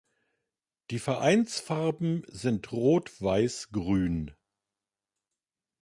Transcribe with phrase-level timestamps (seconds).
[0.89, 4.31] Die Vereinsfarben sind Rot-Weiß-Grün.